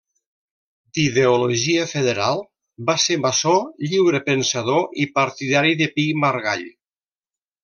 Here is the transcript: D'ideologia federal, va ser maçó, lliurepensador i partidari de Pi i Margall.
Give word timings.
D'ideologia 0.97 1.83
federal, 1.91 2.41
va 2.89 2.95
ser 3.05 3.19
maçó, 3.27 3.53
lliurepensador 3.91 4.89
i 5.05 5.09
partidari 5.19 5.77
de 5.83 5.91
Pi 5.97 6.09
i 6.15 6.19
Margall. 6.25 6.67